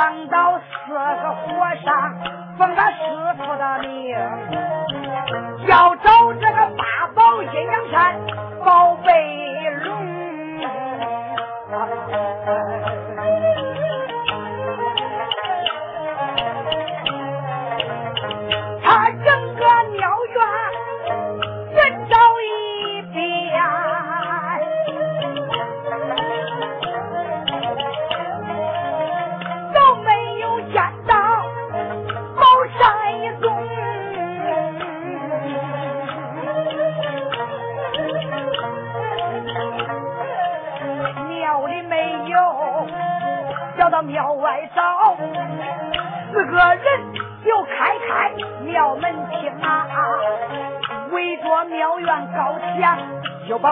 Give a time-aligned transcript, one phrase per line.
[0.00, 1.92] 唱到四个和尚，
[2.56, 2.96] 奉他师
[3.36, 4.16] 傅的命。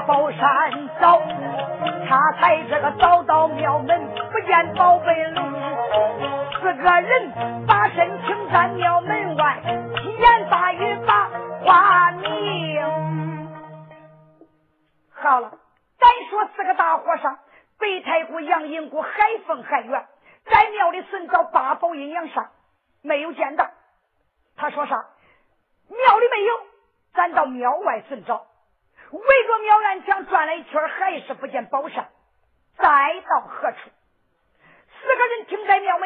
[0.09, 0.41] 宝山
[0.99, 1.21] 找，
[2.09, 4.01] 他才这个找到庙门，
[4.33, 5.43] 不见宝贝路，
[6.63, 7.31] 四个人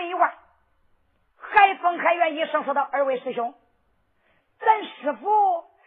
[0.02, 0.34] 一万，
[1.36, 3.54] 海风海月一声说道：“二位师兄，
[4.58, 5.30] 咱师傅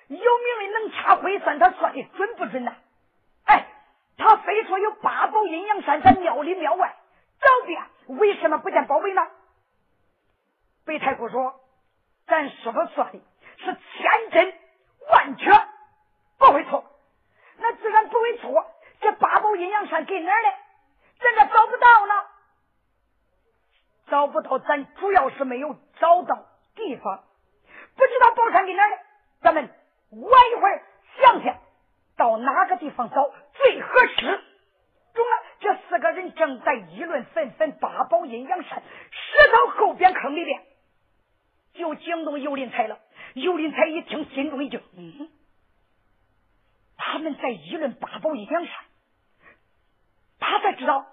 [0.07, 2.75] 有名的能掐会算，他说的准不准呐？
[3.45, 3.67] 哎，
[4.17, 6.95] 他非说有八宝阴阳山，在庙里庙外
[7.39, 7.83] 找遍，
[8.19, 9.21] 为什么不见宝贝呢？”
[10.85, 11.59] 北太公说
[12.27, 13.19] ：“咱师傅说的
[13.57, 14.53] 是千真
[15.09, 15.51] 万确，
[16.37, 16.83] 不会错。
[17.57, 18.71] 那既然不会错，
[19.01, 20.49] 这八宝阴阳山给哪儿呢？
[21.19, 22.31] 怎么找不到了？”
[24.07, 26.45] 找不到，咱主要是没有找到
[26.75, 27.23] 地方，
[27.95, 28.99] 不知道宝山在哪儿。
[29.41, 29.63] 咱们
[30.09, 30.83] 玩一会儿，
[31.19, 31.57] 想想
[32.15, 34.43] 到哪个地方找最合适。
[35.13, 37.77] 中了，这四个人正在议论纷纷。
[37.79, 40.61] 八宝阴阳山石头后边坑里边，
[41.73, 42.99] 就惊动尤林才了。
[43.33, 45.29] 尤林才一听，心中一惊：“嗯哼，
[46.97, 48.73] 他们在议论八宝阴阳山，
[50.39, 51.05] 他才知道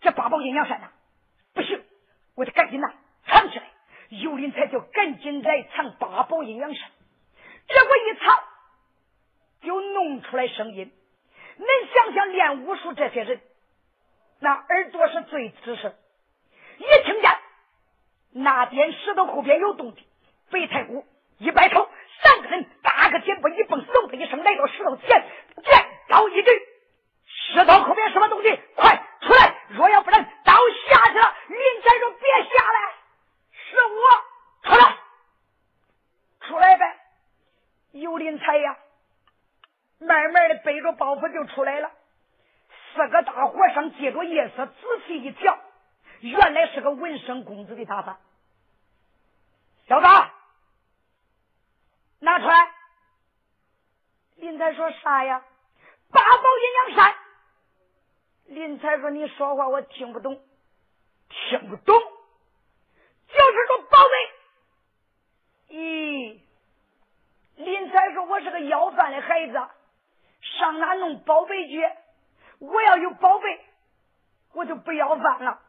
[0.00, 0.88] 这八宝阴阳山呢？”
[1.56, 1.82] 不行，
[2.34, 2.92] 我得赶紧呐
[3.26, 3.64] 藏起来。
[4.10, 6.90] 尤林才就赶紧来藏八宝阴阳扇，
[7.66, 8.38] 结果一藏
[9.62, 10.92] 就弄出来声音。
[11.58, 13.40] 恁想想，练武术这些人，
[14.38, 15.96] 那耳朵是最滋实，
[16.76, 17.30] 一听见
[18.32, 20.04] 那边石头后边有动静，
[20.50, 21.06] 白太虎
[21.38, 21.88] 一摆头，
[22.22, 25.08] 三个人打个肩膀一蹦，嗖的一声来到石头前，
[25.64, 26.50] 剑刀一举，
[27.24, 28.60] 石头后边什么东西？
[28.76, 29.56] 快出来！
[29.70, 30.35] 若要不然。
[30.68, 32.94] 下去了，林才说：“别下来，
[33.52, 34.00] 是我
[34.62, 34.98] 出来，
[36.40, 37.00] 出来呗。”
[37.92, 38.76] 有林才呀，
[39.98, 41.90] 慢慢的背着包袱就出来了。
[42.94, 44.74] 四个大和尚借着夜色仔
[45.06, 45.58] 细一瞧，
[46.20, 48.18] 原来是个文生公子的打扮。
[49.88, 50.06] 小子，
[52.20, 52.72] 拿出来。
[54.36, 55.42] 林才说啥呀？
[56.10, 57.14] 八宝阴阳山。
[58.46, 60.40] 林才说：“你说话我听不懂。”
[61.48, 61.96] 听不懂，
[63.28, 66.40] 就是说宝贝。”咦，
[67.56, 69.52] 林才说：“我是个要饭的孩子，
[70.58, 71.82] 上哪弄宝贝去？
[72.58, 73.60] 我要有宝贝，
[74.54, 75.60] 我就不要饭了。”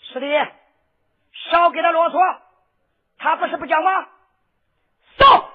[0.00, 0.52] 是的，
[1.50, 2.38] 少给他啰嗦，
[3.18, 4.08] 他不是不讲吗？
[5.18, 5.50] 走！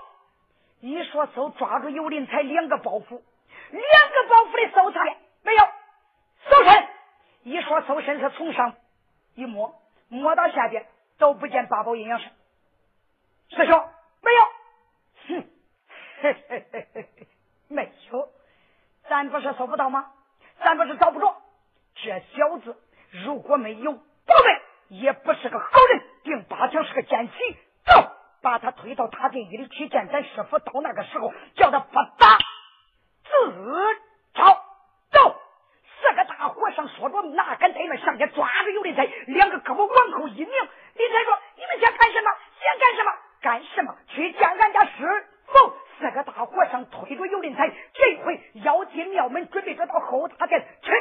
[0.79, 3.21] 一说搜，抓住尤林才两个包袱，
[3.71, 3.81] 两
[4.11, 5.03] 个包袱的搜查
[5.41, 5.63] 没有
[6.49, 6.92] 搜身。
[7.43, 8.75] 一说搜身他从上
[9.35, 10.85] 一摸，摸到下边
[11.17, 12.31] 都不见八宝阴阳身。
[13.49, 13.89] 师兄
[14.21, 14.41] 没有，
[15.27, 15.49] 哼，
[16.21, 17.27] 嘿嘿嘿嘿嘿，
[17.67, 18.29] 没有，
[19.09, 20.11] 咱不是搜不到吗？
[20.63, 21.41] 咱不是找不着？
[21.95, 22.77] 这小子
[23.25, 27.57] 如果没有宝贝，也不是个好人，定八成是个奸细。
[27.85, 28.09] 走。
[28.41, 32.37] 把他推到塔殿里去见咱师傅，到那个时候叫他不打
[33.23, 33.31] 自
[34.33, 34.61] 招。
[35.11, 35.41] 走，
[36.01, 40.47] 四个大和尚说着，哪敢在那上前抓住尤林才，两个胳膊往后一拧。
[40.47, 42.31] 林才说：“你们想干什么？
[42.59, 43.11] 想干什么？
[43.41, 43.95] 干什么？
[44.07, 50.91] 去见俺家师傅。”四个大和尚推着尤林才，这回要进庙门，准备着到后大殿去。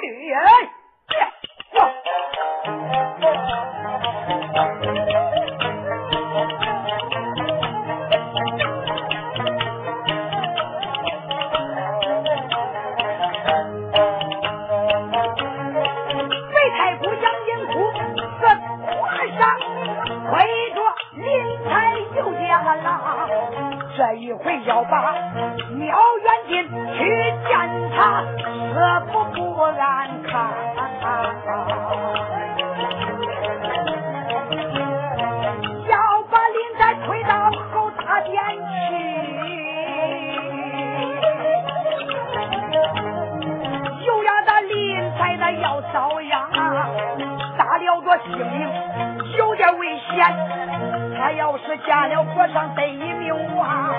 [51.36, 53.90] 要是嫁了和尚得一命啊！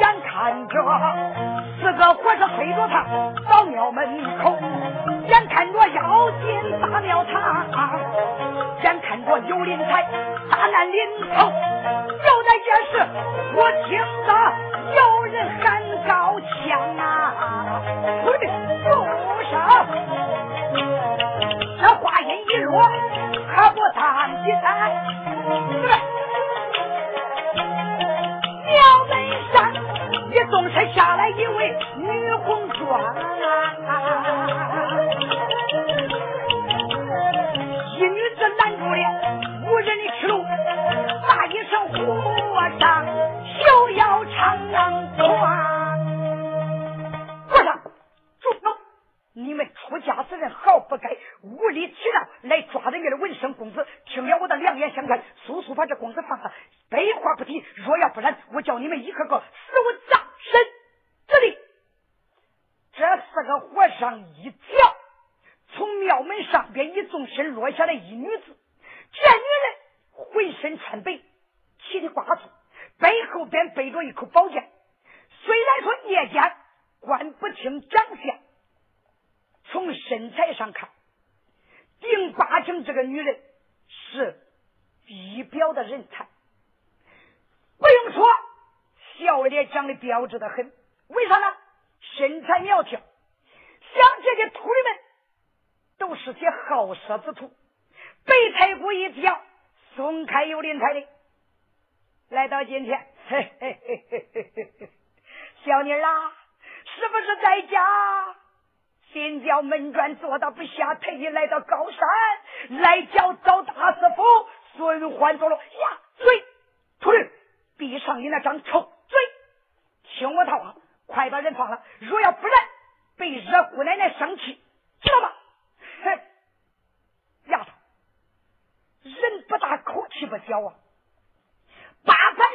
[0.00, 0.74] 眼看着
[1.80, 3.04] 四个和尚推着他
[3.50, 4.56] 到庙门口，
[5.28, 7.66] 眼看着要进大庙堂，
[8.82, 10.02] 眼看着有林才
[10.50, 10.98] 大难临
[11.34, 11.50] 头。
[12.24, 12.92] 就在这时，
[13.54, 14.30] 我听到
[14.94, 16.10] 有人喊高
[16.40, 17.02] 腔啊！
[18.24, 18.26] 路
[19.50, 19.86] 上，
[21.80, 22.72] 这话音一落，
[23.54, 24.00] 可不当
[24.44, 24.66] 的在。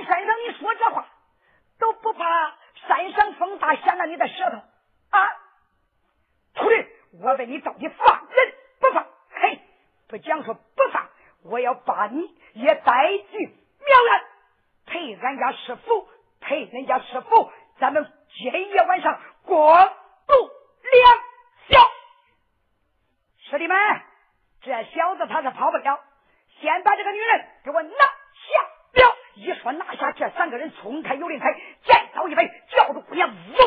[0.07, 1.05] 山上你说这话，
[1.77, 2.55] 都不怕
[2.87, 4.57] 山上风大掀了你的舌头
[5.09, 5.29] 啊？
[6.55, 6.87] 徒弟，
[7.21, 9.05] 我问你到底放人不放？
[9.29, 9.59] 嘿，
[10.07, 11.09] 不讲说不放，
[11.43, 14.23] 我要把你也带去庙来，
[14.85, 16.09] 陪俺家师傅。
[16.39, 19.87] 陪人家师傅，咱们今夜晚上光
[20.27, 20.33] 度
[20.91, 21.17] 良
[21.67, 21.91] 宵。
[23.49, 23.77] 师弟们，
[24.61, 25.99] 这小子他是跑不了，
[26.61, 29.15] 先把这个女人给我拿下了。
[29.37, 31.45] 一说拿下，这三个人冲开有林台，
[31.83, 33.57] 见刀一摆，叫住姑娘，嗡，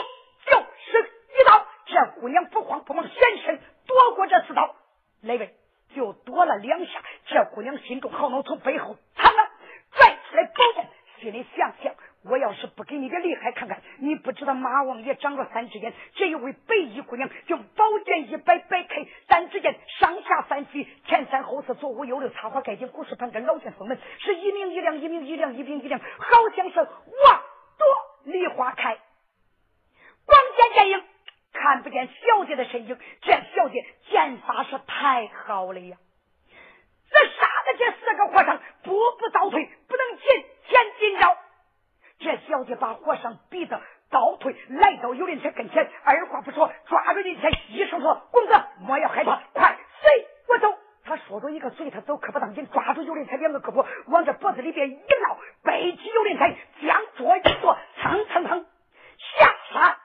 [0.47, 1.65] 就是一刀。
[1.87, 4.75] 这姑娘不慌不忙显身躲过这四刀，
[5.23, 5.55] 那位
[5.95, 7.03] 就躲了两下。
[7.27, 9.51] 这姑娘心中好恼，从背后藏了，
[9.93, 10.89] 拽出来宝剑，
[11.21, 15.93] 心里想想：我要是不给你个厉害看看，你不知道马王爷长了三只眼。
[16.15, 26.87] 这一位白衣姑娘用宝剑一摆摆开，但只见上下三飞，前三后四，左五右六，插花盖顶，古石盘根，老剑锋门，是一明一亮，一明一亮，一明一亮，好像是万
[27.79, 27.87] 朵
[28.25, 28.99] 梨花开。
[30.27, 31.03] 光见剑影，
[31.55, 32.99] 看不见小姐的身影。
[33.23, 35.97] 这小姐剑法是太好了呀！
[37.11, 41.37] 这杀的这四个和尚步步倒退，不能进前进着。
[42.21, 58.67] 这小子把和尚逼得倒退，来到有林才跟前，二话不说，抓住林才，一声说：“公子，莫要害怕，快随我走。”他说着一个随他走，可不当紧，抓住有林才两个胳膊，往这脖子里边一绕，背起有林才，将桌一坐，蹭蹭蹭
[59.17, 59.97] 下山。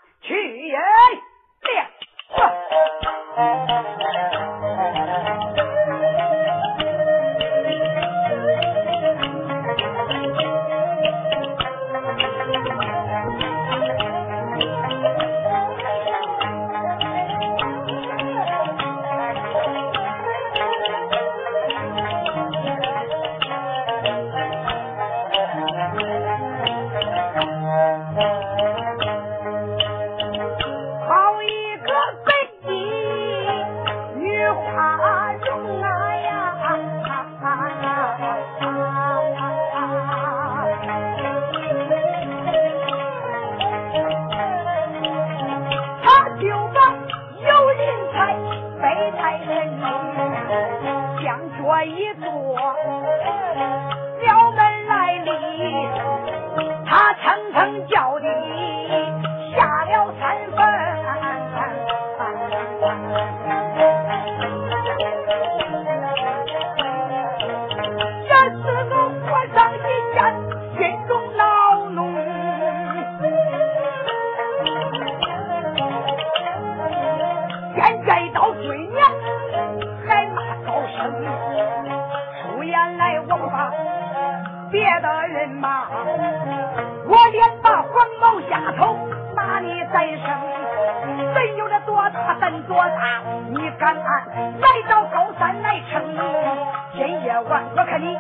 [97.77, 98.17] 我看你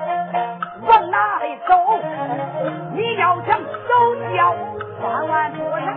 [0.85, 1.71] 往哪里走？
[2.93, 3.69] 你要想走，
[4.35, 4.53] 叫
[5.01, 5.89] 万万不能。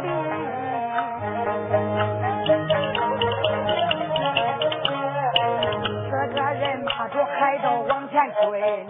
[6.10, 8.86] 这个人拿着海盗往前追，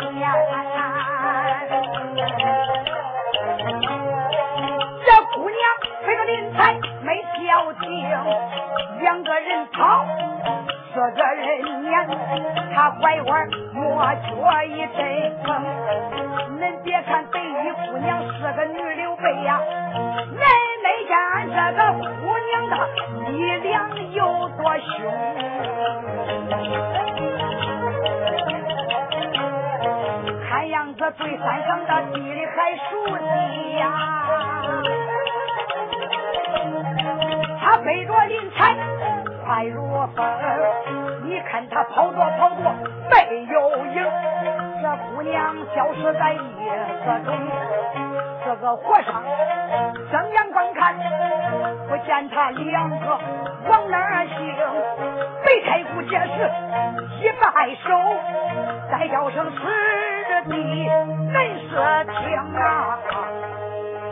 [5.04, 5.60] 这姑娘
[6.04, 6.56] 推个林彩
[7.02, 7.88] 没消停，
[9.00, 10.04] 两个人跑，
[10.94, 12.06] 这个人撵，
[12.74, 13.48] 他拐弯。
[13.80, 14.28] 我脚
[14.64, 14.98] 一阵
[15.44, 15.46] 疼。
[16.58, 19.60] 恁别看白衣姑娘是个女刘备呀，
[20.34, 20.42] 恁
[20.82, 21.80] 没见俺这个
[22.20, 22.72] 姑娘她
[23.30, 23.32] 力
[23.68, 23.72] 量
[24.12, 24.86] 有多凶？
[30.48, 33.84] 看样子对山上的地里还熟悉呀。
[37.60, 38.74] 他背着林柴，
[39.44, 39.76] 快如
[40.16, 40.26] 风。
[41.24, 42.87] 你看他跑着跑着。
[45.74, 46.40] 消失在夜
[47.04, 47.34] 色中，
[48.44, 49.22] 这个和尚
[50.10, 50.94] 睁眼观看，
[51.88, 53.18] 不见他两个
[53.68, 54.56] 往哪行。
[55.44, 56.50] 白太古见势
[57.20, 57.88] 一摆手，
[58.90, 59.58] 再叫声师
[60.50, 61.36] 弟，恁
[61.68, 61.70] 是
[62.04, 62.98] 听啊！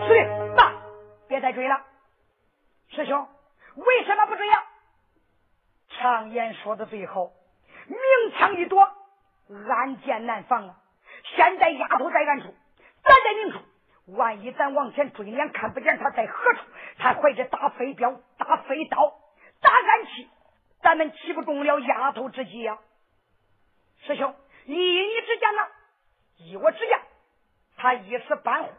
[0.07, 0.73] 是的，爸，
[1.29, 1.77] 别再追了。
[2.89, 3.27] 师兄，
[3.75, 4.63] 为什么不追呀？
[5.99, 7.31] 常言说的最好，
[7.87, 7.99] 明
[8.39, 8.81] 枪易躲，
[9.69, 10.75] 暗箭难防啊！
[11.35, 12.55] 现在丫头在暗处，
[13.03, 13.59] 咱在明处。
[14.17, 16.61] 万一咱往前追撵，看不见他在何处，
[16.99, 19.19] 他怀着大飞镖、大飞刀、
[19.61, 20.31] 大暗器，
[20.81, 22.79] 咱们岂不中了丫头之计呀？
[24.07, 25.63] 师兄，依你之见呢？
[26.37, 27.01] 依我之见，
[27.77, 28.71] 他一时半会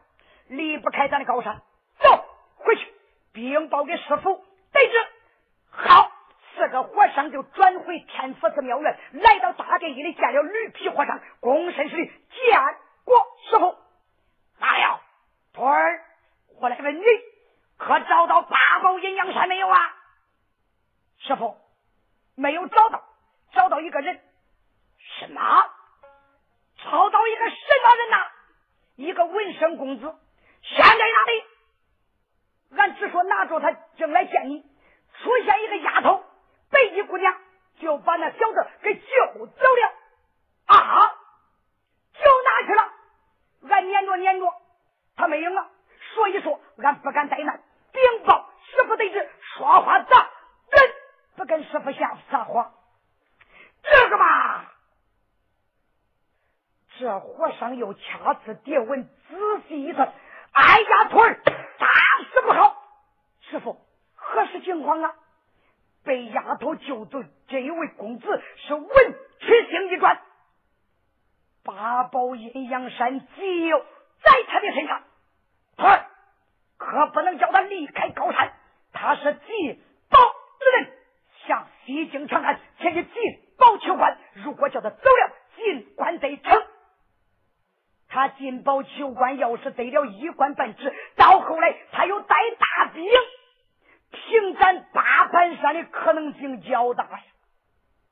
[0.48, 1.62] 离不开咱的高山。
[2.00, 2.26] 走，
[2.56, 2.94] 回去
[3.34, 4.47] 禀报给师傅。
[6.68, 12.60] 这个和尚就转回天福寺庙院，来到大殿里，见了驴皮和尚，躬身施礼，见
[13.06, 13.78] 过师傅。
[14.60, 15.00] 哪了？
[15.54, 16.04] 徒儿，
[16.60, 17.04] 我来问你，
[17.78, 19.80] 可找到八宝阴阳山没有啊？
[21.20, 21.58] 师傅，
[22.36, 23.02] 没有找到，
[23.54, 24.20] 找到一个人。
[25.20, 25.42] 什么？
[26.84, 28.28] 找到一个什么人呐？
[28.98, 30.14] 一个文生公子，
[30.64, 31.44] 现在哪里？
[32.78, 34.66] 俺只说拿着他，正来见你。
[35.24, 36.24] 出现一个丫头，
[36.78, 37.36] 白衣姑娘，
[37.80, 39.94] 就把那小子给救走了。
[40.68, 41.12] 啊，
[42.14, 42.94] 救哪去了？
[43.68, 44.54] 俺撵着撵着，
[45.16, 45.72] 他没影了。
[46.14, 50.30] 所以说，俺不敢怠慢，禀报师傅得知，说话大
[50.70, 50.94] 人
[51.36, 52.72] 不跟师傅下撒谎。
[53.82, 54.66] 这个嘛，
[57.00, 60.14] 这和尚又掐指叠文，仔细一算，
[60.52, 61.42] 哎呀，徒儿，
[61.80, 61.88] 大
[62.32, 62.84] 事不好！
[63.50, 65.16] 师傅，何事情况啊？
[66.08, 68.88] 被丫头救走这一位公子是文
[69.42, 70.22] 曲星一转，
[71.66, 73.80] 八宝阴阳山就
[74.24, 75.04] 在他的身上。
[75.76, 76.08] 快，
[76.78, 78.54] 可不能叫他离开高山，
[78.94, 80.18] 他是祭宝
[80.60, 80.98] 之人，
[81.46, 83.12] 向西京长安前去祭
[83.58, 84.18] 宝求官。
[84.46, 86.64] 如果叫他走了，进官得成。
[88.08, 93.06] 他进宝求官，要是得了一官半职，到后来他又带大兵，
[95.62, 97.24] 山的可能性较大呀！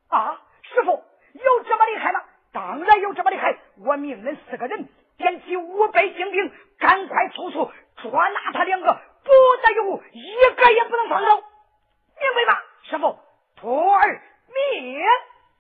[0.10, 2.22] 啊，师傅有这么厉害吗？
[2.52, 3.58] 当然有这么厉害！
[3.86, 4.88] 我命人四个人
[5.18, 9.32] 点起五百精兵，赶快速速捉拿他两个，不
[9.64, 12.64] 得有，一个也不能放走，明白吧？
[12.84, 13.20] 师傅，
[13.56, 14.22] 徒儿
[14.54, 15.00] 明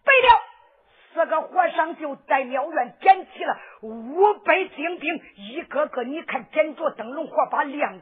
[0.03, 0.41] 白了。
[1.13, 7.94] 四个和尚就在庙院点起了五百精兵，一个个你看点着灯笼火把，亮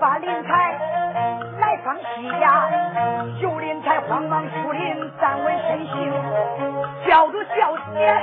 [0.00, 0.78] 把林采
[1.58, 2.70] 来放西家
[3.40, 6.12] 有林采慌忙出林站稳身形
[7.06, 8.22] 叫住小姐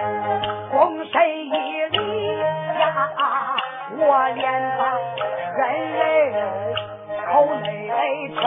[0.72, 1.50] 躬身一
[1.92, 2.38] 礼
[2.80, 3.10] 呀
[3.98, 4.44] 我连
[4.78, 4.98] 她
[5.58, 6.00] 人人
[7.26, 8.42] 口泪称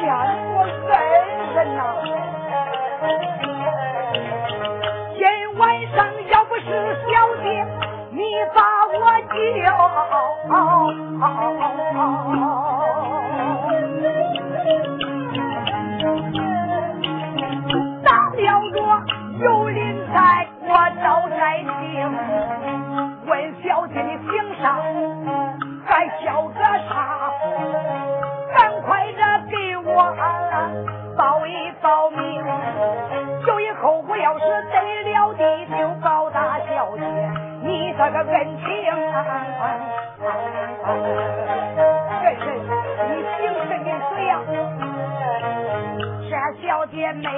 [0.00, 0.08] 见
[0.52, 0.94] 过恩
[1.54, 1.78] 人呐。
[5.14, 5.62] 今晚
[5.94, 5.98] 上
[6.30, 6.64] 要不是
[7.10, 7.12] 小
[7.42, 7.46] 姐
[8.12, 8.22] 你
[8.54, 8.79] 把
[9.40, 9.64] 笑
[38.00, 38.64] 这个恩情。
[42.22, 42.46] 这人
[43.10, 44.32] 你姓甚名谁呀。
[46.30, 46.32] 这
[46.62, 47.28] 小姐妹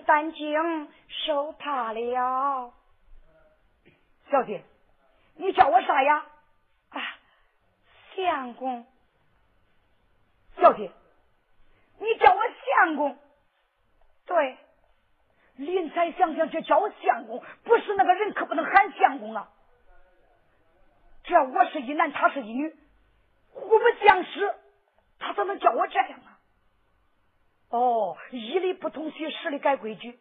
[0.00, 2.72] 担惊受怕了。
[4.30, 4.62] 小姐，
[5.36, 6.26] 你叫我啥呀？
[6.90, 7.00] 啊，
[8.14, 8.86] 相公。
[10.56, 10.90] 小姐，
[11.98, 13.18] 你叫我相公。
[14.26, 14.58] 对，
[15.56, 19.50] 林才想想，这叫我相公，不是那个人可不能喊相公啊。
[21.24, 22.74] 只要我是一男，他是一女，
[23.52, 24.54] 互不相识，
[25.18, 26.37] 他怎能叫我这样啊？
[27.70, 30.18] 哦，一理不通许，十里改规矩。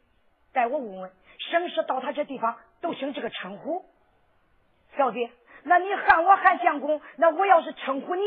[0.52, 3.86] 待我问问，生事到他这地方都姓这个称呼。
[4.98, 5.32] 小姐，
[5.64, 8.24] 那你喊我喊相公，那我要是称呼你，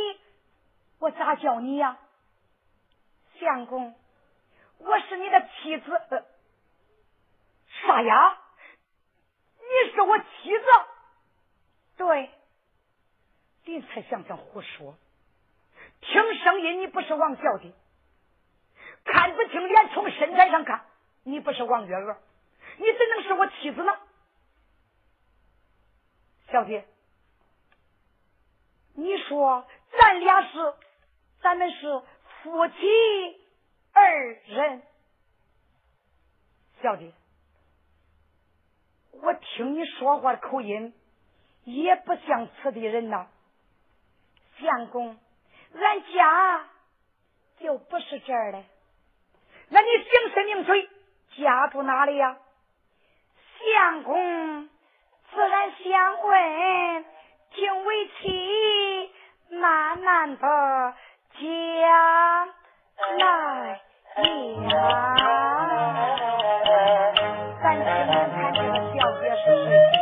[0.98, 1.98] 我咋叫你呀？
[3.38, 3.94] 相公，
[4.78, 5.92] 我是你的妻子。
[6.10, 6.24] 呃，
[7.82, 8.38] 啥呀？
[9.58, 10.24] 你是我妻
[10.58, 10.64] 子？
[11.96, 12.30] 对。
[13.64, 14.96] 林才想想胡说，
[16.00, 17.72] 听声音你不是王小弟，
[19.12, 20.86] 看不清脸，从身材上看
[21.24, 22.16] 你不是王月娥，
[22.78, 23.98] 你怎能是我妻子呢？
[26.50, 26.84] 小姐，
[28.94, 29.66] 你说
[29.98, 30.74] 咱俩是，
[31.40, 32.02] 咱们是
[32.42, 32.74] 夫妻
[33.92, 34.82] 二人。
[36.82, 37.12] 小姐，
[39.12, 40.94] 我听你说话的口音，
[41.64, 43.28] 也不像此地人呐。
[44.58, 45.18] 相公，
[45.74, 46.68] 俺家
[47.60, 48.64] 就不是这儿的，
[49.70, 50.88] 那你姓甚名谁？
[51.38, 52.36] 家住哪里呀？
[53.58, 54.68] 相公。
[55.32, 57.04] 自然相问，
[57.54, 59.12] 请为妻
[59.50, 60.94] 慢慢的
[61.32, 61.42] 讲
[63.18, 63.80] 来
[64.16, 65.16] 呀。
[67.62, 69.99] 咱请问看这个小姐是谁？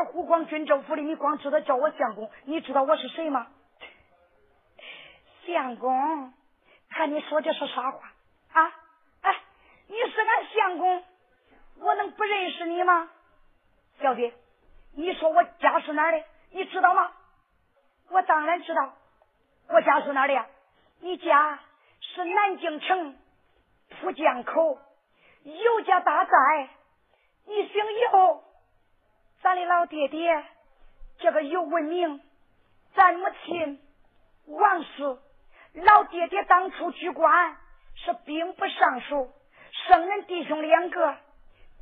[0.00, 3.48] 是湖广军政府的，你光知道叫我相公，你知道我是谁吗？
[5.46, 6.32] 相公，
[6.88, 8.10] 看你说的是啥话
[8.54, 8.72] 啊？
[9.20, 9.42] 哎，
[9.88, 11.04] 你是俺相公，
[11.80, 13.10] 我能不认识你吗？
[14.00, 14.32] 小姐，
[14.94, 16.24] 你说我家是哪儿的？
[16.52, 17.12] 你知道吗？
[18.08, 18.94] 我当然知道，
[19.68, 20.46] 我家是哪儿的呀？
[21.00, 21.58] 你家
[22.00, 23.18] 是南京城
[24.00, 24.78] 浦江口
[25.42, 26.70] 尤家大寨，
[27.44, 28.44] 你姓尤，
[29.42, 30.44] 咱的老爹爹
[31.18, 32.20] 这个尤文明，
[32.94, 33.80] 咱母亲
[34.46, 35.18] 王氏。
[35.72, 37.56] 老爹爹当初居官
[37.94, 39.32] 是兵部尚书，
[39.86, 41.16] 生恁弟兄两个。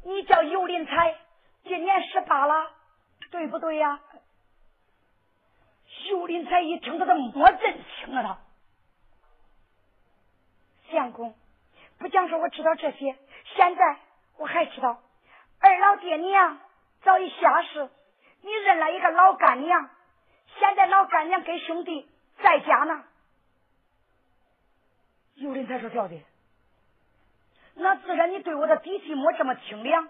[0.04, 1.16] 你叫尤林才，
[1.64, 2.70] 今年十八了，
[3.30, 4.00] 对不对呀？
[6.10, 8.38] 尤林才一听，他都没认清了他。
[10.92, 11.34] 相公，
[11.98, 13.16] 不讲说我知道这些，
[13.56, 13.98] 现在
[14.36, 15.02] 我还知道，
[15.60, 16.60] 二老爹娘
[17.02, 17.88] 早已下世，
[18.42, 19.90] 你认了一个老干娘，
[20.58, 22.08] 现在老干娘跟兄弟
[22.42, 23.04] 在家呢。
[25.36, 26.20] 有人才说小的，
[27.74, 30.08] 那自然你对我的底细没这么清凉。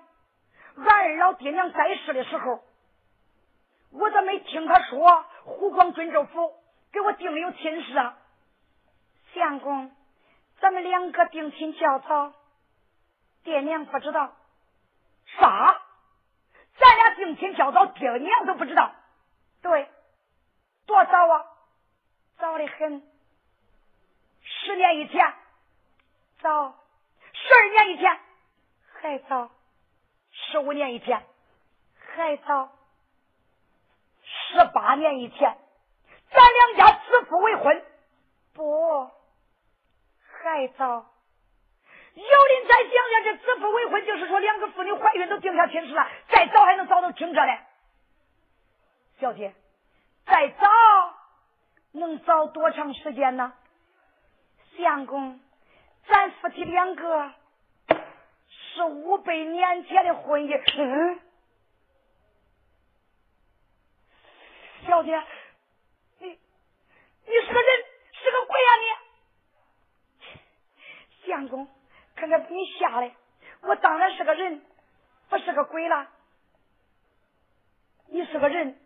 [0.76, 2.64] 俺二老爹娘在世的时候，
[3.90, 6.54] 我咋没听他说湖广军政府
[6.92, 8.16] 给我定有亲事啊？
[9.34, 9.90] 相公，
[10.60, 12.32] 咱们两个定亲较早，
[13.44, 14.34] 爹娘不知道。
[15.38, 15.82] 啥？
[17.18, 18.92] 咱俩定亲较早，爹娘都不知道？
[19.60, 19.88] 对，
[20.86, 21.46] 多早啊？
[22.38, 23.02] 早的很。
[24.40, 25.34] 十年以前，
[26.40, 26.74] 早；
[27.32, 28.20] 十二年以前，
[29.00, 29.50] 还早；
[30.30, 31.26] 十五年以前，
[32.14, 32.68] 还早；
[34.22, 35.58] 十八年以前，
[36.30, 37.84] 咱两家指腹为婚，
[38.54, 39.10] 不，
[40.42, 41.04] 还早。
[42.18, 47.60] 有人再想想，这指腹为婚，就是说两个妇女怀孕都定下亲事了，再早还能早到听着嘞？
[49.20, 49.54] 小姐，
[50.26, 50.66] 再早
[51.92, 53.52] 能早多长时间呢？
[54.76, 55.40] 相公，
[56.08, 57.32] 咱夫妻两个
[58.48, 60.60] 是五百年前的婚姻。
[60.76, 61.20] 嗯，
[64.86, 65.22] 小姐，
[66.18, 68.86] 你你是个人是个鬼呀你？
[71.28, 71.68] 相公，
[72.18, 73.12] 看看你吓的，
[73.60, 74.60] 我当然是个人，
[75.28, 76.08] 不是个鬼了。
[78.08, 78.76] 你是个人，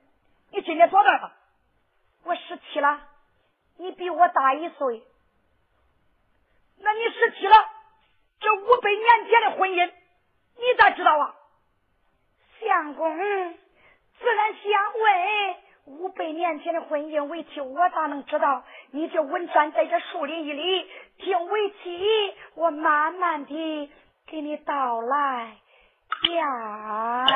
[0.50, 1.32] 你今年多大了？
[2.24, 3.08] 我十七了，
[3.78, 5.02] 你比我大一岁。
[6.78, 7.56] 那你十七了，
[8.38, 9.92] 这五百年前的婚姻，
[10.56, 11.34] 你咋知道啊？
[12.60, 18.62] 相公，自然想问，五百年前的婚姻，为妻我咋能知道？
[18.92, 20.86] 你就稳站在这树林里，
[21.18, 23.90] 听为妻我慢慢的
[24.26, 25.56] 给你道来
[26.34, 27.26] 呀。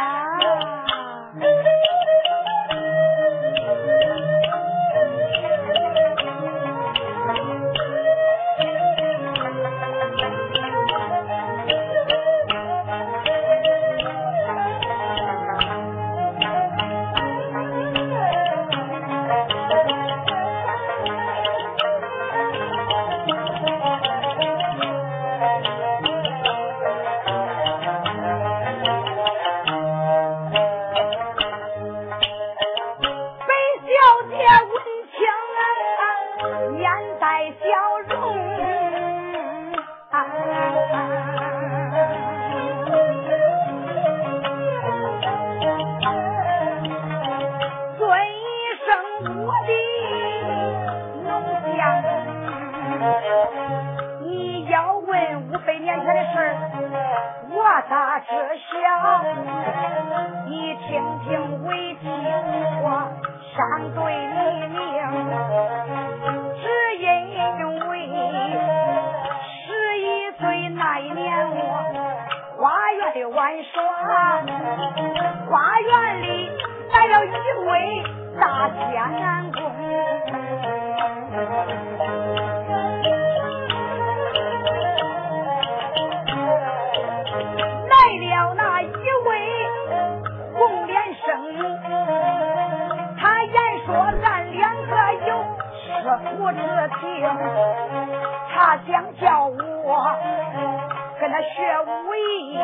[102.04, 102.18] 回
[102.50, 102.58] 忆，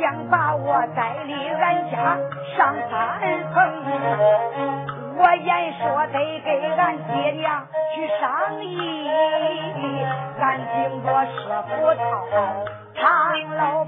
[0.00, 2.16] 想把我带离俺家
[2.56, 3.20] 上三
[3.52, 3.54] 层。
[5.16, 8.20] 我言说得给俺爹娘去商
[8.64, 8.72] 议，
[10.40, 11.30] 俺经过师
[11.68, 12.00] 不操
[12.94, 13.00] 长
[13.56, 13.79] 楼。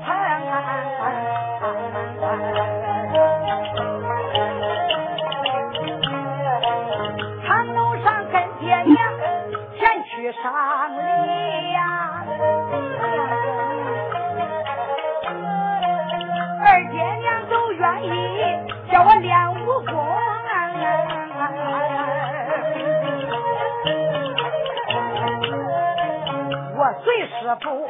[27.61, 27.87] 随师傅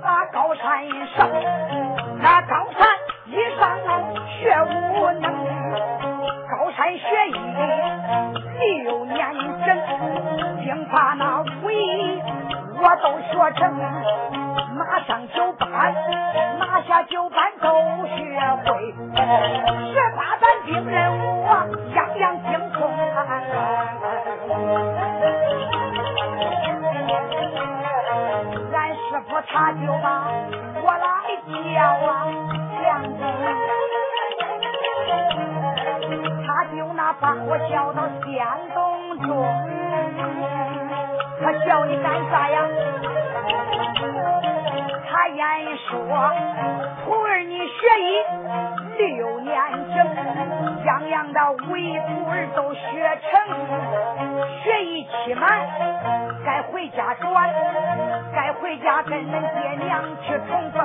[0.00, 1.28] 把高山一上，
[2.20, 2.86] 那高山
[3.26, 3.76] 一上
[4.38, 5.32] 学无能，
[6.48, 9.18] 高山学艺六年
[9.66, 9.76] 整，
[10.60, 12.22] 兵法那武艺
[12.76, 13.74] 我都学成，
[14.76, 15.94] 马上就办，
[16.58, 17.51] 拿下就办
[37.44, 39.28] 我叫到县东中，
[41.42, 42.56] 他叫你干啥呀？
[45.08, 45.44] 他言
[45.88, 45.96] 说，
[47.04, 47.66] 徒儿你学
[48.00, 48.04] 艺
[48.96, 49.60] 六年
[49.94, 49.96] 整，
[50.84, 52.80] 样样的武艺徒儿都学
[53.30, 53.30] 成，
[54.62, 55.42] 学艺期满。
[56.44, 57.50] 该回家转，
[58.34, 60.78] 该回家跟恁爹娘去重逢。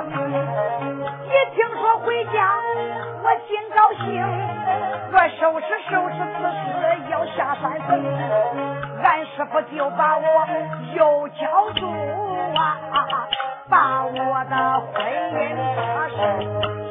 [3.28, 4.08] 我心高兴，
[5.12, 6.40] 我收拾收拾此
[6.80, 7.88] 事要下山坟。
[9.04, 10.24] 俺师傅就把我
[10.94, 11.80] 又叫住
[12.56, 12.58] 啊，
[13.68, 14.10] 把我
[14.48, 14.96] 的婚
[15.34, 15.36] 姻
[15.76, 16.16] 大事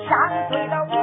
[0.08, 0.14] 相
[0.52, 0.97] 对的我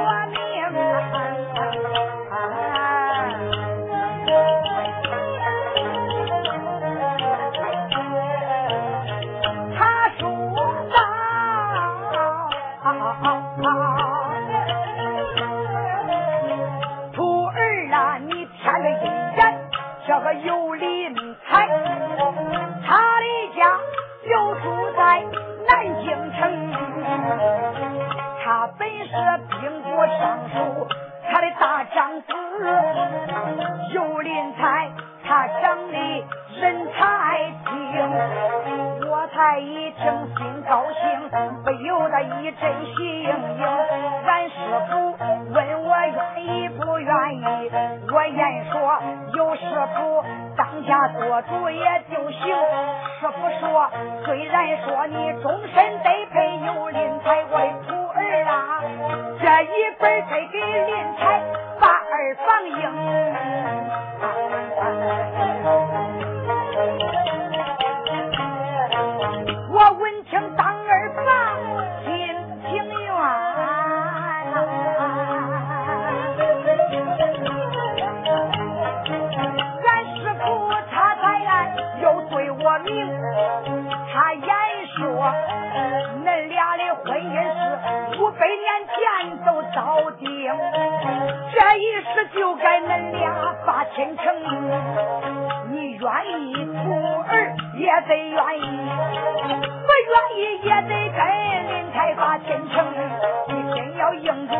[31.65, 32.27] 大长子
[33.91, 34.87] 有林才，
[35.25, 35.97] 他长的
[36.61, 40.03] 人才精，我才一听
[40.37, 41.27] 心高兴，
[41.63, 43.65] 不由得一阵心惊。
[44.27, 44.53] 俺师
[44.91, 45.17] 傅
[45.55, 47.71] 问我愿意不愿意，
[48.13, 49.01] 我言说
[49.33, 50.23] 有师傅
[50.55, 52.55] 当家做主也就行。
[53.19, 53.89] 师傅说，
[54.23, 58.04] 虽然说你终身得配有林才为徒。
[59.45, 61.39] 这一本得给林太
[61.79, 62.81] 把儿放硬
[102.05, 102.85] 来把天成，
[103.47, 104.53] 你定要硬住，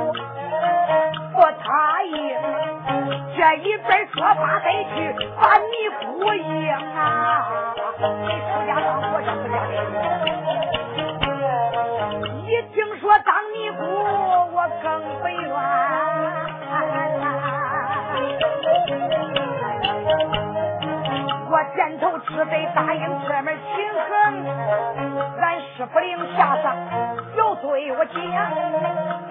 [1.32, 2.36] 不答应，
[3.38, 5.72] 这一边说话再去把你
[6.08, 6.65] 故意。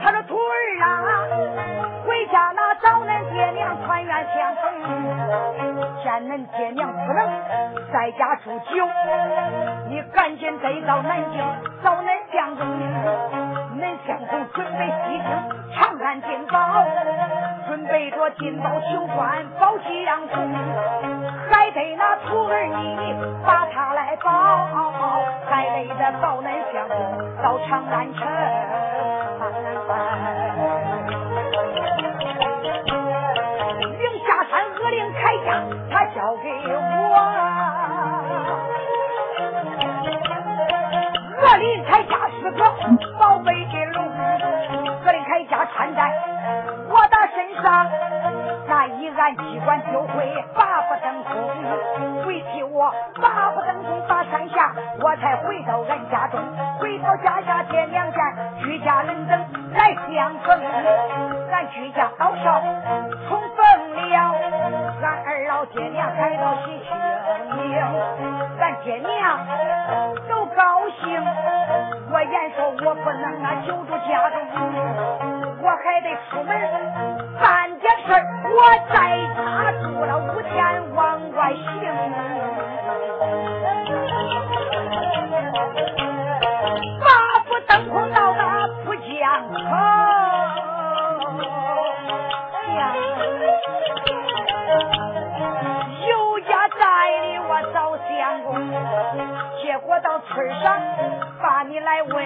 [0.03, 0.87] 他的徒儿啊，
[2.07, 4.63] 回家那找恁爹娘团圆相逢，
[6.03, 7.27] 见恁爹娘不能
[7.93, 8.87] 在家住久，
[9.89, 11.41] 你赶紧得到南京
[11.83, 12.67] 找恁相公，
[13.79, 15.27] 恁相公准备西行
[15.75, 16.85] 长安进宝，
[17.67, 20.37] 准备着金宝求官保吉阳公，
[21.51, 23.15] 还得那徒儿你
[23.45, 24.31] 把他来保，
[25.49, 26.97] 还得这找恁相公
[27.43, 28.34] 到长安城。
[29.85, 29.93] 零
[34.27, 35.49] 下山恶灵铠甲，
[35.91, 37.15] 他交给我。
[41.43, 42.65] 恶灵铠甲是个
[43.19, 43.99] 宝贝的龙，
[45.05, 46.01] 恶灵铠甲穿在
[46.89, 47.87] 我的身上，
[48.67, 51.33] 那一按机关就会拔不登空。
[52.25, 56.41] 回去我拔不登空把山下，我才回到俺家中，
[56.81, 58.19] 回到家下爹娘见，
[58.61, 59.64] 举家人等。
[60.15, 60.61] 来相逢。
[61.51, 62.63] 俺居家老少
[63.29, 63.59] 重逢
[64.11, 64.35] 了，
[65.03, 66.89] 俺二老爹娘来到喜庆
[67.71, 67.75] 迎，
[68.61, 69.47] 俺爹娘
[70.29, 71.03] 都高兴。
[72.13, 74.37] 我言说我不能啊久住家中，
[75.61, 76.51] 我还得出门
[77.41, 78.09] 办点事
[78.51, 78.57] 我
[78.93, 78.95] 在
[79.35, 80.55] 家住了五天
[80.95, 81.63] 往外行。
[100.65, 100.81] 上
[101.43, 102.25] 把你来问，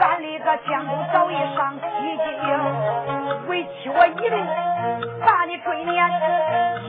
[0.00, 1.80] 俺里个相公早已上西
[2.42, 4.36] 京，为妻我一路
[5.24, 6.10] 把你追撵，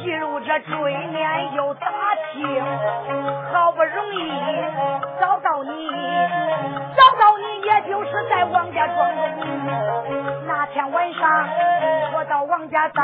[0.03, 1.87] 一路这追撵又打
[2.33, 2.65] 听，
[3.53, 4.31] 好不容易
[5.21, 5.89] 找到你，
[6.95, 7.45] 找到你。
[7.67, 9.07] 也就是在王家庄
[10.47, 11.47] 那天晚上，
[12.15, 13.03] 我到王家寨，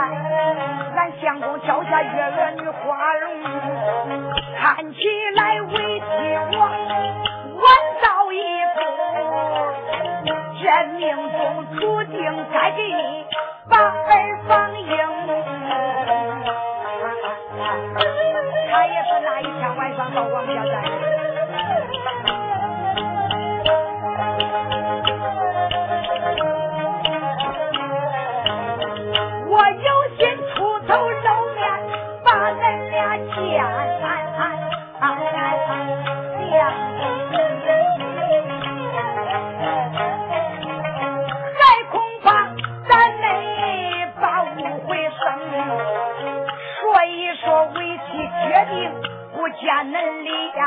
[0.95, 3.29] 俺相公脚下月儿女花容，
[4.57, 4.99] 看起
[5.35, 6.05] 来为妻
[6.57, 6.57] 我
[10.87, 13.25] 命中注定该给你
[13.69, 14.87] 把儿放硬。
[18.69, 22.32] 他也是那一天晚上到王家寨。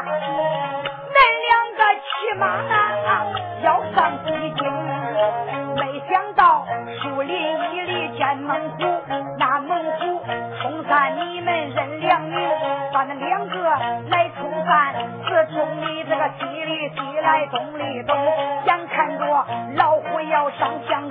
[0.07, 0.11] 恁，
[1.47, 2.07] 两个骑
[2.39, 2.45] 马
[3.63, 4.63] 要上西京，
[5.75, 6.65] 没想到
[7.03, 7.35] 树林
[7.73, 9.03] 一里见猛虎，
[9.39, 10.23] 那猛虎
[10.63, 12.39] 冲散你们认良民，
[12.93, 13.71] 把那两个
[14.11, 14.95] 来冲散，
[15.25, 18.17] 自冲你这个西里西来东里东，
[18.67, 19.25] 眼看着
[19.77, 21.06] 老虎要上相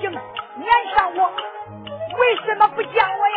[0.00, 1.30] 你已经撵上我，
[2.16, 3.28] 为什么不讲我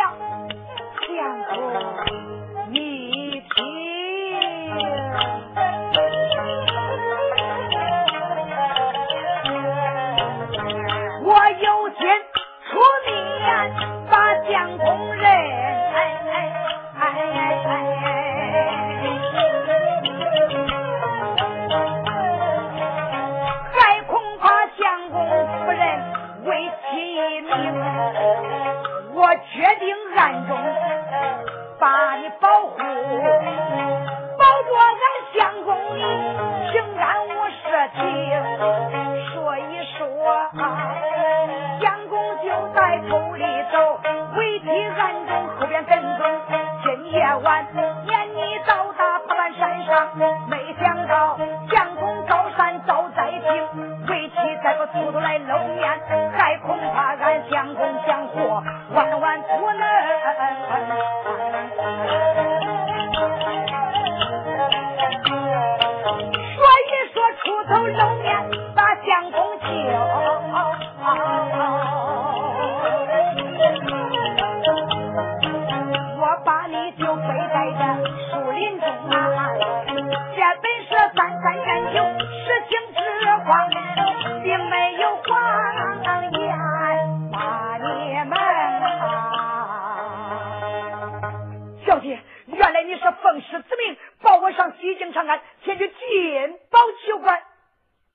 [93.54, 97.40] 师之命，保我上西京长安，前去进宝求官，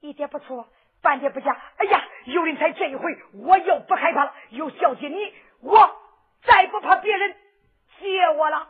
[0.01, 0.67] 一点不错，
[1.01, 1.55] 半点不假。
[1.77, 4.33] 哎呀，尤林才这一回，我又不害怕了。
[4.49, 5.95] 有小姐你，我
[6.43, 7.35] 再不怕别人
[7.99, 8.67] 接我了。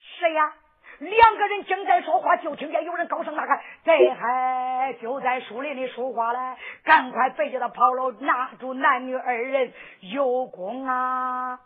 [0.00, 0.54] 谁呀？
[0.98, 6.56] 两个人正在说话，就听见有人高声呐喊：“这还就在树林里说话嘞！
[6.82, 11.60] 赶快背着他跑了，拿住男女二人，有功啊！”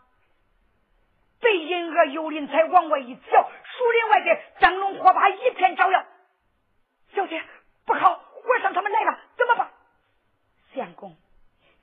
[1.43, 6.03] 被银娥幽灵才往外一瞧，树林外边灯笼火把一片照耀。
[7.13, 7.43] 小姐，
[7.85, 9.69] 不好，和尚他们来了，怎么办？
[10.73, 11.15] 相公，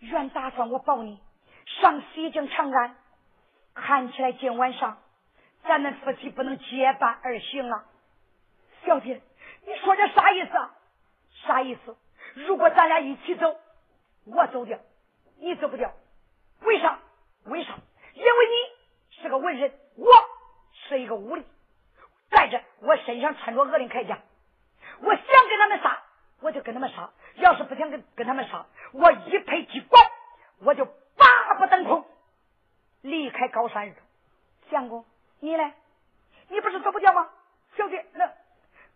[0.01, 1.21] 原打算我保你
[1.81, 2.97] 上西京长安，
[3.75, 4.99] 看起来今晚上
[5.63, 7.85] 咱们夫妻不能结伴而行啊！
[8.85, 9.21] 小姐，
[9.67, 10.75] 你说这啥意思啊？
[11.47, 11.97] 啥意思？
[12.35, 13.61] 如果咱俩一起走，
[14.25, 14.79] 我走掉，
[15.39, 15.93] 你走不掉，
[16.63, 16.99] 为啥？
[17.45, 17.75] 为啥？
[18.15, 18.55] 因为你
[19.21, 20.07] 是个文人，我
[20.73, 21.45] 是一个武力。
[22.31, 24.19] 再者，我身上穿着恶灵铠甲，
[25.01, 26.03] 我想跟他们杀，
[26.41, 30.03] 我就跟他们杀；要是不想跟跟他们杀，我一拍机关，
[30.61, 32.07] 我就八不登空，
[33.03, 33.95] 离开高山。
[34.71, 35.05] 相公，
[35.41, 35.73] 你呢？
[36.49, 37.29] 你不是走不掉吗？
[37.77, 38.33] 小姐，那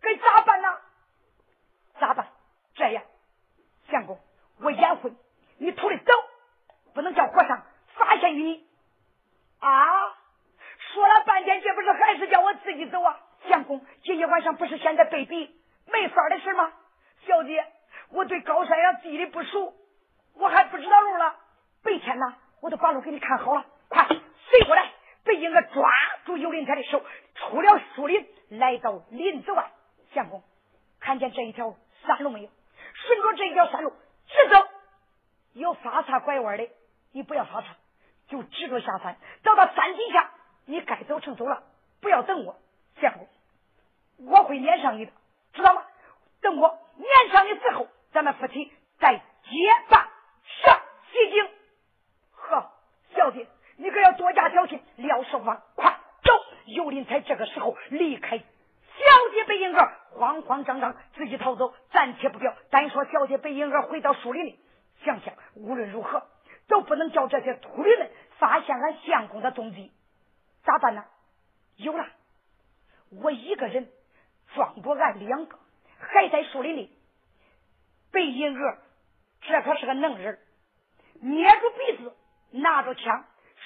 [0.01, 0.69] 该咋办呢？
[2.01, 2.29] 咋办？
[2.75, 3.03] 这样，
[3.91, 4.19] 相公，
[4.61, 5.15] 我眼昏，
[5.59, 6.13] 你徒弟走，
[6.95, 7.63] 不能叫和尚
[7.95, 8.67] 发现于你
[9.65, 10.17] 啊！
[10.93, 13.19] 说了半天，这不是还是叫我自己走啊？
[13.49, 16.73] 相公，今夜晚上不是现在被逼没法的事吗？
[17.27, 17.65] 小姐，
[18.11, 19.75] 我对高山上地理不熟，
[20.35, 21.37] 我还不知道路了。
[21.83, 23.65] 白天呢，我都把路给你看好了。
[23.89, 24.91] 快，随过来！
[25.25, 25.91] 被英哥抓
[26.27, 27.03] 住幽灵台的手，
[27.35, 29.71] 出了树林，来到林子外。
[30.13, 30.43] 相公，
[31.01, 31.75] 看见这一条
[32.07, 32.51] 山路没有？
[32.93, 33.91] 顺着这一条山路
[34.29, 34.69] 直走，
[35.55, 36.69] 有发岔拐弯的，
[37.13, 37.69] 你不要发岔，
[38.29, 40.31] 就直着下山，走到山底下，
[40.67, 41.63] 你该走成走了，
[42.01, 42.57] 不要等我。
[43.01, 43.29] 相公，
[44.29, 45.13] 我会撵上你的，
[45.53, 45.83] 知道吗？
[46.41, 50.09] 等我撵上你之后，咱们夫妻再结伴
[50.63, 51.45] 上西京。
[52.37, 52.71] 呵，
[53.15, 53.47] 小姐，
[53.77, 54.81] 你可要多加小心。
[54.97, 56.33] 廖守芳，快走！
[56.67, 58.45] 尤林才这个时候离开，小
[59.33, 62.55] 姐被婴儿慌慌张张自己逃走，暂且不表。
[62.71, 64.59] 单说小姐被婴儿回到树林里，
[65.05, 66.27] 想想无论如何
[66.69, 69.93] 都不能叫这些秃驴们发现俺相公的踪迹，
[70.65, 71.05] 咋办呢？
[71.77, 72.07] 有了。
[73.23, 73.89] 我一个人
[74.55, 75.59] 装着俺两个，
[75.99, 76.99] 还在树林里。
[78.11, 78.79] 背银娥，
[79.43, 80.39] 这可是个能人，
[81.21, 82.17] 捏住鼻子，
[82.51, 83.25] 拿着枪，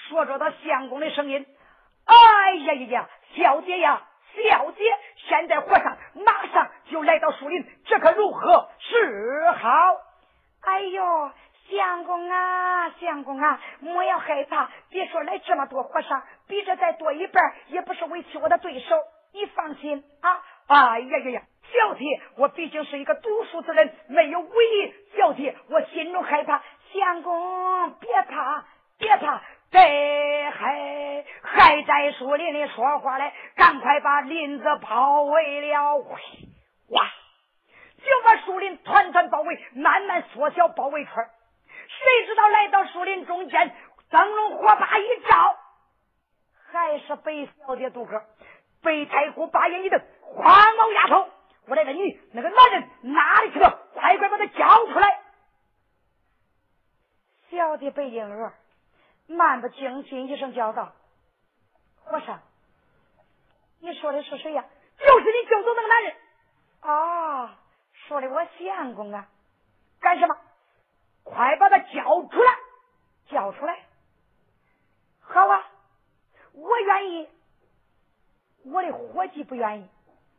[0.09, 1.47] 说着他相公的声音
[2.05, 4.83] ：“哎呀呀呀，小姐呀，小姐，
[5.17, 9.69] 现在和尚马上就来到树林，这可如何是好？”
[10.61, 11.31] 哎呦，
[11.71, 18.97] 相公啊，相公啊，莫要害怕，别说来这么多和尚，比这再多一半，也不是为屈我的对手。
[19.35, 20.43] 你放心啊！
[20.69, 22.05] 哎呀呀呀，小弟，
[22.37, 24.95] 我毕竟是一个读书之人，没有武艺。
[25.17, 26.63] 小弟，我心中害怕。
[26.93, 28.65] 相公，别怕，
[28.99, 35.97] 别怕，对，还还在树林里说话嘞，赶快把林子包围了。
[35.97, 37.05] 哇！
[37.99, 41.13] 就把树林团团包围，慢慢缩小包围圈。
[42.19, 43.77] 谁知道来到树林中间，
[44.11, 45.57] 灯笼火把一照，
[46.73, 48.25] 还是被小姐杜哥。
[48.83, 51.29] 被太姑把眼一瞪，黄毛丫头，
[51.67, 53.87] 我来问你，那个男人哪里去了？
[53.95, 55.21] 快快把他交出来！
[57.51, 58.53] 小的背婴儿
[59.29, 60.93] 漫不经心一声叫道
[62.03, 62.41] ：“和尚，
[63.81, 64.65] 你说的是谁呀？
[64.99, 66.17] 就是你救走那个男人
[66.81, 67.59] 啊！
[68.09, 69.29] 说的我相公啊！
[70.01, 70.37] 干什么？
[71.31, 72.59] 快把他交出来！
[73.29, 73.79] 交出来！
[75.21, 75.67] 好啊，
[76.53, 77.29] 我愿意。”
[78.65, 79.89] 我的伙计不愿意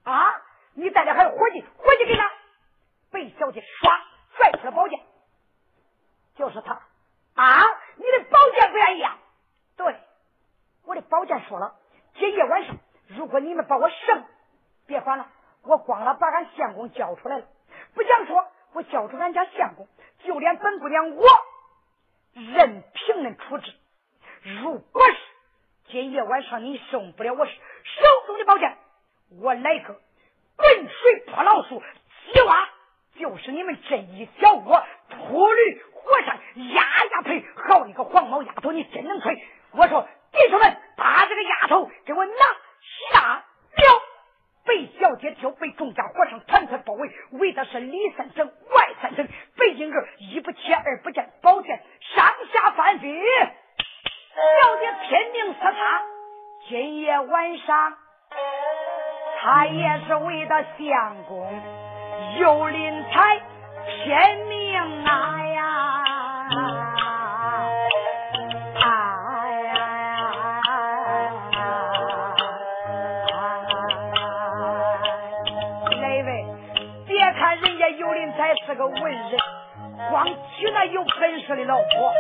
[0.04, 0.42] 啊！
[0.74, 2.32] 你带着还有伙计，伙计给他。
[3.12, 3.90] 贝小姐唰
[4.38, 5.00] 拽出了宝剑，
[6.36, 6.74] 就是他
[7.34, 7.64] 啊！
[7.96, 9.18] 你的宝剑不愿意啊？
[9.78, 9.96] 对，
[10.86, 11.76] 我的宝剑说了，
[12.16, 12.76] 今夜晚上
[13.08, 14.24] 如果你们把我生，
[14.86, 15.28] 别管了，
[15.64, 17.48] 我光了把俺相公交出来了。
[17.96, 19.88] 不想说，我交出俺家相公，
[20.24, 21.26] 就连本姑娘我
[22.34, 23.74] 任凭人处置。
[24.62, 25.18] 如果是
[25.92, 27.46] 今夜晚上你送不了我。
[27.46, 27.52] 手
[28.28, 28.78] 中的宝剑，
[29.42, 30.00] 我来个
[30.56, 31.82] 滚水泼老鼠，
[32.32, 32.70] 鸡娃
[33.18, 36.38] 就是你们这一小窝秃驴和尚
[36.74, 39.36] 压压腿，好你个黄毛丫头，你真能吹！
[39.72, 42.34] 我说弟兄们，把这个丫头给我拿
[43.12, 43.46] 下了。
[44.66, 49.28] 被小姐就被众家和尚团团包围，围的是里三层外三层。
[49.80, 51.82] 北京儿一不切二不见，宝剑
[52.14, 53.08] 上下翻飞，
[54.36, 56.02] 小姐拼命厮杀。
[56.68, 57.94] 今夜晚上，
[59.40, 61.50] 他也是为了相公
[62.40, 63.40] 有林才
[63.86, 64.14] 拼
[64.48, 66.44] 命啊呀！
[68.82, 68.84] 哎
[69.64, 69.74] 呀！
[76.02, 76.46] 哪位？
[77.08, 79.40] 别看人家有林才是个文人，
[80.10, 82.14] 光娶那有本事的老婆。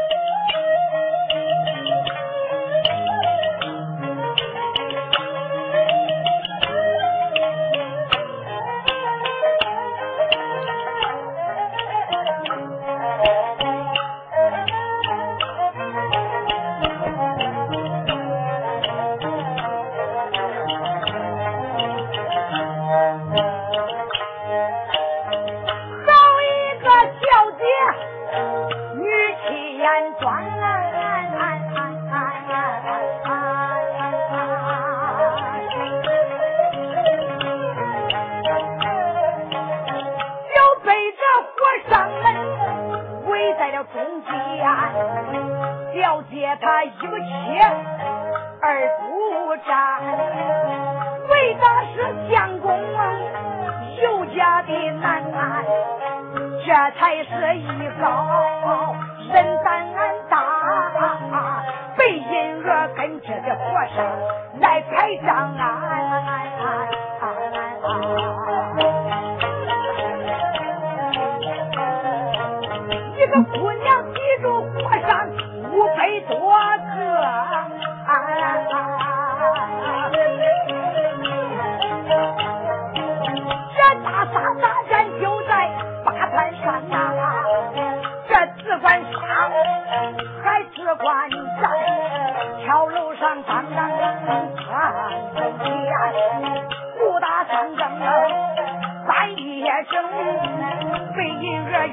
[54.63, 55.63] 的难安，
[56.65, 56.67] 这
[56.99, 57.67] 才是一
[58.01, 58.05] 高
[59.31, 59.69] 人胆
[60.29, 60.37] 大，
[61.97, 63.61] 被银儿跟着的和
[63.95, 63.97] 尚
[64.59, 65.88] 来开张啊！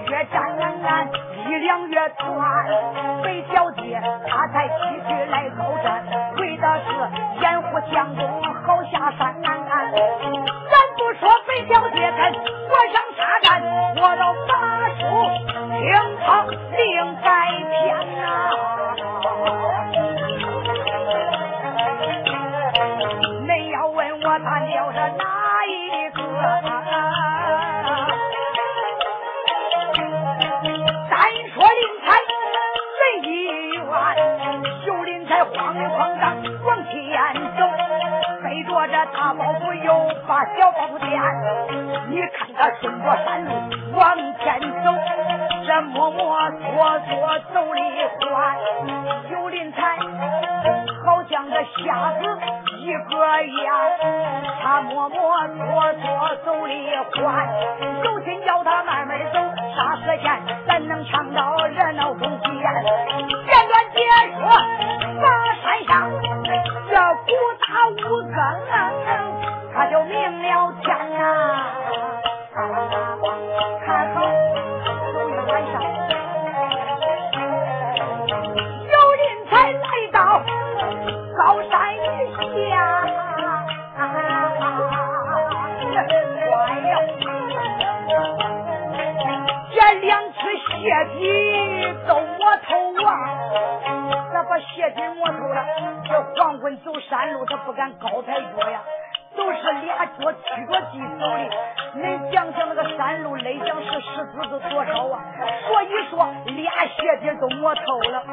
[0.06, 1.08] 银儿越战。
[1.46, 2.66] 力量越团，
[3.22, 4.74] 北小姐她才继
[5.06, 6.02] 续来高山，
[6.38, 6.90] 为的是
[7.40, 8.42] 掩护相公
[40.26, 41.10] 把小包袱垫。
[42.08, 43.50] 你看他顺着山路
[43.94, 44.94] 往前走，
[45.66, 47.80] 这摸摸索索走里
[48.30, 48.56] 欢。
[49.28, 49.96] 九林才
[51.04, 52.38] 好像个瞎子
[52.78, 53.74] 一个样，
[54.62, 56.88] 他摸摸索索走里
[57.22, 57.48] 欢。
[58.04, 59.38] 有心叫他慢慢走，
[59.76, 60.35] 啥时间
[96.66, 98.82] 这黄昏走山路，他不敢高抬脚呀，
[99.36, 101.48] 都是俩脚屈着地走的。
[102.02, 105.22] 恁想想那个山路，勒讲是石子子多少啊？
[105.68, 108.24] 所以说俩鞋底都磨透了。